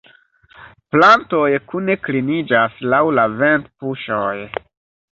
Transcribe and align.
Plantoj 0.95 1.43
kune 1.73 1.97
kliniĝas 2.09 2.83
laŭ 2.95 3.05
la 3.21 3.29
ventpuŝoj. 3.39 4.37